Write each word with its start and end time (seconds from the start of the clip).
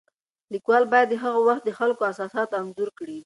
لیکوال 0.53 0.83
باید 0.91 1.07
د 1.09 1.15
هغه 1.23 1.39
وخت 1.47 1.63
د 1.65 1.71
خلکو 1.79 2.01
احساسات 2.09 2.49
انځور 2.59 2.89
کړي. 2.99 3.17